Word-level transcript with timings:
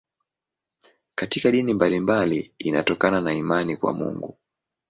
Katika 1.15 1.51
dini 1.51 1.73
mbalimbali 1.73 2.53
inatokana 2.59 3.21
na 3.21 3.33
imani 3.33 3.77
kwa 3.77 3.93
Mungu. 3.93 4.37